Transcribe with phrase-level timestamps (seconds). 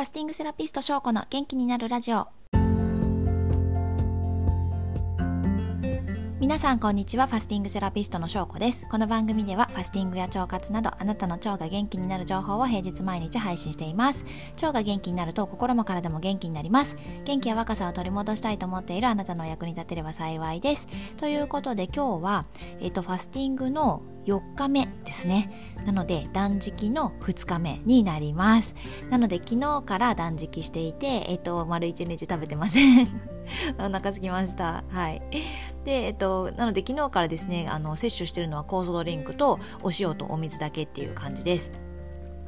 [0.00, 2.28] ファスティングセラピスト翔子の元気になるラジオ。
[6.40, 8.88] 皆さんこんにちはファスティングセラピストの翔子です。
[8.90, 14.24] この番組ではファスティングや腸活などあなたの腸が元気になる情報を平日毎日配信しています。
[14.54, 16.96] 腸が元気になると心も体も元気になります。
[17.26, 20.88] 元気や若さを取り戻したいと思っているあなたのお役に立てれば幸いです。
[21.18, 22.46] ということで今日は、
[22.80, 24.00] えっと、ファスティングの
[24.30, 25.74] 4日目ですね。
[25.84, 28.74] なので断食の2日目になります。
[29.10, 33.06] なので昨日から断食していてえっと丸1日食べてません。
[33.78, 34.84] お腹空きました。
[34.88, 35.22] はい。
[35.84, 41.72] で、えっと、なので昨日からですねあの摂取してるのは酵素ドリンクとお塩とお水だけっていう感じです。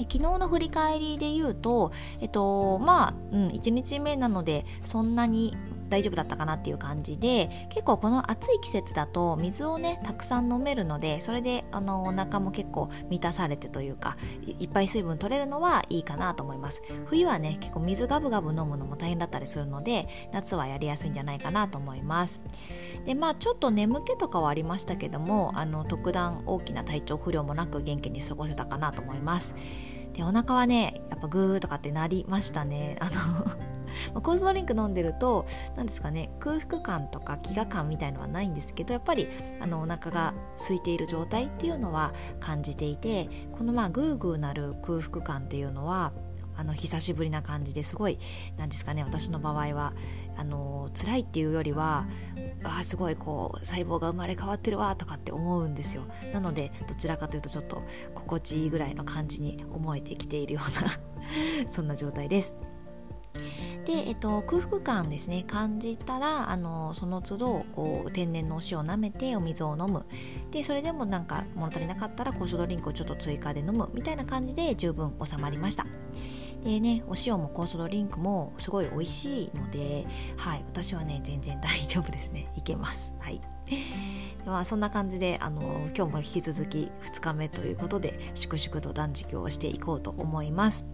[0.00, 5.54] 昨日の振り返りで言うと、えっと、まあ、うん、1日目なので、そんなに
[5.90, 14.16] 大丈夫だったかなっていう感じで結構この暑い季節だと水をねたくさん飲めるのでそれであのお腹も結構満たされてというか
[14.46, 16.82] いっぱい水分取れるのはいいかなと思います。
[17.06, 22.40] 冬はね結構水ガブガブ飲むのも大変だったりするので夏はやりやすいんじゃないかなと思います。
[23.04, 29.54] でまあちょっと眠気とかはありましたけどもあの特段大きな体調不良もなく元気に過ごせたかなと思います。
[30.12, 32.96] でお腹はねやっぱグーとかってなりましたね。
[33.00, 33.10] あの
[34.14, 35.46] まあ、コースドリンク飲んでると
[35.76, 39.28] 何ですかね空腹感とか飢餓感みたいのはないんですけどやっぱり
[39.60, 46.12] あのお腹が空いている状態っていうのは感じていてこのまあグーグーなる空腹感っていうのは
[46.56, 48.18] あの久しぶりな感じですごい
[48.58, 49.94] なんですかね私の場合は
[50.36, 52.06] あの辛いっていうよりは
[52.64, 56.04] あすごいこう細胞が生まれ変わってるわとかって思うんですよ。
[56.34, 57.82] なのでどちらかというとちょっと
[58.14, 60.90] 心地いいぐらいの感じに思えてきているような
[61.70, 62.54] そんな状態です。
[63.84, 65.44] で、えっと、空腹感ですね。
[65.46, 70.04] 感じたらあのその都度こう天然のお塩を舐めてお水を飲む。
[70.50, 73.88] でそれでもなんか物足りなかったら酵素ドリンクをちょっと追加で飲む。
[73.94, 75.86] みたいな感じで十分収まりました。
[76.62, 80.06] でねお塩も酵素ドリンクもすごい美味しいので
[80.36, 82.52] はい私はね全然大丈夫ですね。
[82.56, 83.12] いけます。
[83.18, 83.40] はい。
[84.44, 90.84] まあそんな感じであの今日も引き続き2日目ということで粛々と断食をしていこうと思います。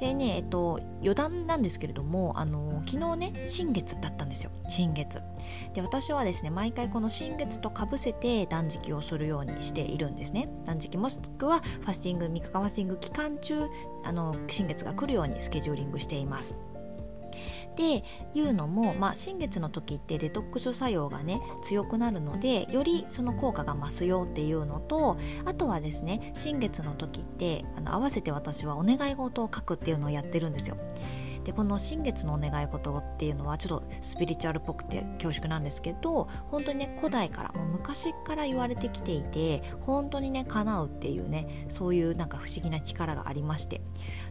[0.00, 4.50] でね、えっと、余談なんですけれども、あの昨日ね、新月だったんですよ。
[4.66, 5.20] 新月。
[5.74, 10.48] で、私はですね、毎回この新月とかぶせて断食をするようにしているんですね。
[10.64, 13.68] 断食もしくはファスティング、3日間ファスティング期間中、
[14.04, 16.56] あの、新月が来るようにスケジューリングしています。
[17.76, 18.04] で
[18.34, 30.76] いうのも、まあ、新月の時ってデトックス作用がね強くなるのでよりその効果が増すよっていうのとあとはですね新月の時ってあの合わせて私はお願い事を書くっていうのをやってるんですよ。
[31.44, 43.80] でこの新月のお願い事っていうのはちょっとスピリチュアルっぽくて恐縮なんですけど本当にね古代からもう昔から言われてきていて本当にね叶うっていうねそういうなんか不思議な力がありまして。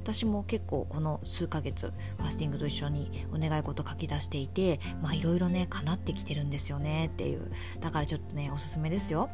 [0.01, 7.51] 私も結構この数ヶ月ファスティングと一緒にお願い事書き出していてまあいろいろね叶ってきてるんですよねっていう。
[7.79, 9.29] だからちょっとねおすすめですよ。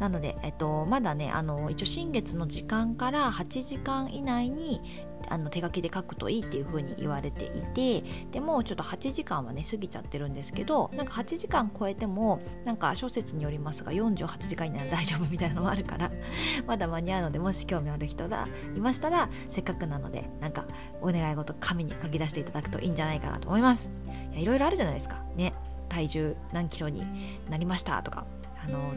[0.00, 4.80] なので、えっと、まだねあの一応新月の時間から8時間以内に
[5.28, 16.10] あの手書きで書くといいっていう風に言われていてでもちょっと8時間はね過ぎちゃってるんですけどなんか8時間超えてもなんか諸説によりますが48時間以内は大丈夫みたいなのもあるから
[16.66, 20.66] まだ間に合うのでもし興味ある人がいましたらせっかくなのでなんか
[21.00, 23.90] お願い事紙に書き出していただくといいんじゃないかなと思います。
[24.34, 25.22] いろいろあるじゃないですか。
[25.36, 25.52] ね
[25.88, 27.04] 体重何キロに
[27.48, 28.26] なりましたとか
[28.64, 28.92] あの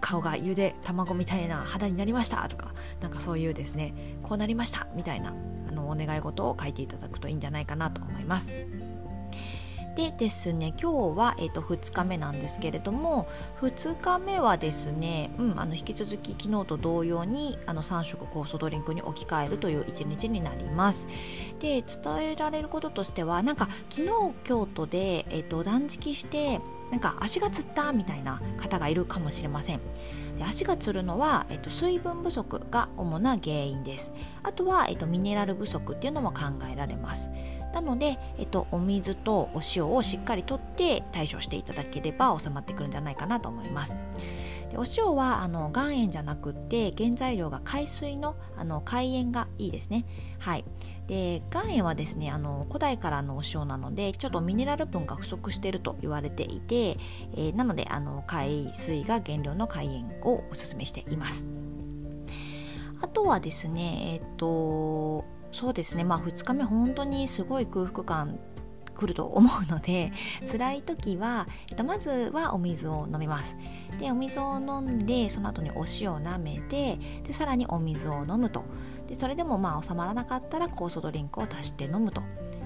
[0.00, 5.34] 顔がゆで卵みたいな肌になりましたとかなんかそういうですねこうなりましたみたいな
[5.68, 8.50] あのお願い事を書いていただくといいんじゃないかなと思います。
[9.96, 13.28] でですね今日は、えーと、2日目なんですけれども
[13.60, 21.08] 2日目はですね、うん、あの引き続き昨日と同様にあの3食酵素ドリンクに置き換えるという一日になります
[21.58, 26.60] で伝えられることとしてはなんか昨日京都で、えーと断食して
[26.90, 29.80] なんか足がつったみたいな方がいるかもしれません。
[30.36, 34.12] で足がつるのは、えっと、水分不足が主な原因です。
[34.42, 37.30] あとは、えっと、ミネラル不足っていうのも考えられます。
[37.74, 43.96] なので、えっと、お水とお塩をしっかりとって対処していただければ収まってくるんじゃないかなと思います。
[44.70, 50.04] でお塩はあの岩塩じゃなくって原材料が海水のあの海塩がいいですね。
[50.38, 50.64] はい。
[51.10, 56.98] で岩塩はですねあの古代からのお塩なのでちょっとミネラル分が不足していると言われていて、
[57.32, 61.48] えー、なのであの海水が原料の海塩をおすすめしています。
[63.02, 68.38] あとはですねえっ、とそうですねまあ2日目本当にすごい空腹感
[68.94, 70.12] くると思うので
[70.50, 73.56] 辛い時は、えっと、まずはお水を飲みます。
[73.98, 78.64] でお水を飲んでその後にお塩を舐めてでさらにお水を飲むと。
[79.06, 82.22] でそれでもまあ収まらなかったら酵素ドリンクを足して飲むと。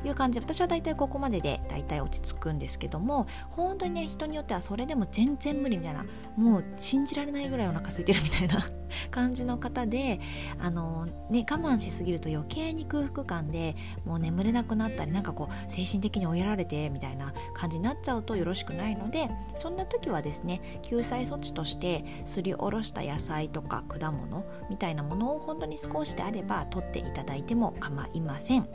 [0.08, 0.38] いう感じ。
[0.38, 6.04] で私は大体ここまでで大体落ち着くんですけども本当にね人によってはそれでも全然無理みたいな
[6.36, 8.83] もう信じられないぐらいお腹空いてるみたいな。
[9.14, 10.18] 感じの方で
[10.58, 28.68] あの、ね、我慢しすぎると余計に空腹感でもう眠れなくなったりなんかこう精神的に追いやられてみたいな感じになっちゃうとよろしくないのでそんな時はですね救済措置としてすりおろした野菜とか果物みたいなものを本当に少しであれば取っていただいても構いません。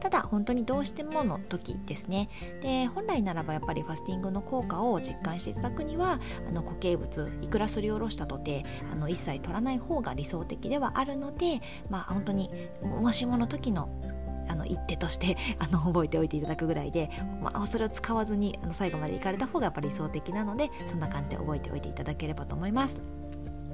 [0.00, 2.30] ただ本当にどうしてもの時ですね。
[2.62, 6.18] で本来ならばやっぱりファスティングの効果を実感していただくには
[6.48, 12.50] あの固形物いくらすりおろしたとてあの一切取らない方が理想的ではあるのでまあ本当に
[12.82, 13.88] もしもの時の
[14.48, 23.21] あの一手として あの覚えておいていただくぐらいで、まあ、それを使わずにあの最後まで行かれた方がやっぱり理想的なのでそんな感じで覚えておいていただければと思います。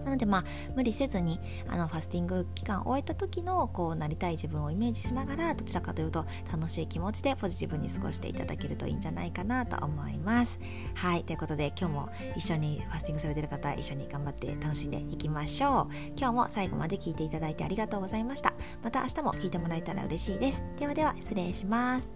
[0.09, 0.45] なのでまあ
[0.75, 1.39] 無理せずに
[1.69, 10.59] あのファスティング期間を終えた時のこうなりたい自分をイメージしながらどちらかというと楽しい気持ちでポジティブに過ごしていただけるといいんじゃないかなと思います。
[10.95, 11.25] はい。
[11.25, 15.95] ということで今日も一緒にファスティングされてる方一緒に頑張って楽しんでいきましょう。
[16.17, 18.55] 今日も最後まで聞いていただいてありがとうございました。
[18.83, 20.65] また明日も聞いてもらえたら嬉しいです。
[20.79, 22.15] ではでは失礼します。